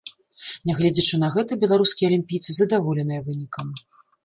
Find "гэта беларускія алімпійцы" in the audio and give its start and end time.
1.35-2.57